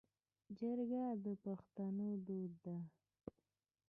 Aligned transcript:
جرګه 0.57 1.03
د 1.23 1.25
پښتنو 1.43 2.07
دود 2.25 2.51
دی 2.63 2.77